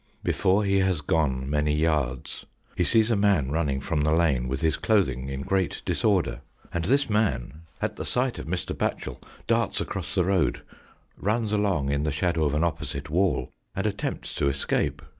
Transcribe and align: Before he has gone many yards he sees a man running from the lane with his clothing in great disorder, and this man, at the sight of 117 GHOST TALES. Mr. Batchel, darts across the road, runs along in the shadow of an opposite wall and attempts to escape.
Before 0.23 0.65
he 0.65 0.79
has 0.79 0.99
gone 0.99 1.47
many 1.47 1.75
yards 1.75 2.47
he 2.75 2.83
sees 2.83 3.11
a 3.11 3.15
man 3.15 3.51
running 3.51 3.79
from 3.79 4.01
the 4.01 4.11
lane 4.11 4.47
with 4.47 4.61
his 4.61 4.75
clothing 4.75 5.29
in 5.29 5.41
great 5.41 5.83
disorder, 5.85 6.41
and 6.73 6.85
this 6.85 7.07
man, 7.07 7.61
at 7.83 7.97
the 7.97 8.03
sight 8.03 8.39
of 8.39 8.45
117 8.45 8.77
GHOST 8.77 8.97
TALES. 9.03 9.15
Mr. 9.17 9.21
Batchel, 9.21 9.27
darts 9.45 9.79
across 9.79 10.15
the 10.15 10.23
road, 10.23 10.63
runs 11.17 11.51
along 11.51 11.91
in 11.91 12.01
the 12.01 12.11
shadow 12.11 12.45
of 12.45 12.55
an 12.55 12.63
opposite 12.63 13.11
wall 13.11 13.51
and 13.75 13.85
attempts 13.85 14.33
to 14.33 14.49
escape. 14.49 15.03